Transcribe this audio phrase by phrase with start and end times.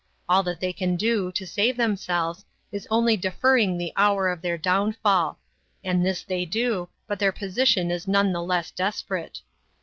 [0.27, 4.57] All that they can do to save themselves is only deferring the hour of their
[4.57, 5.37] downfall.
[5.83, 9.41] And this they do, but their position is none the less desperate.